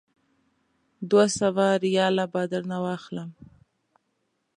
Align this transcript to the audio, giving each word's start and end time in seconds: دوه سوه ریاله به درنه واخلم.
دوه 1.09 1.25
سوه 1.39 1.65
ریاله 1.83 2.25
به 2.33 2.41
درنه 2.51 2.77
واخلم. 2.83 3.29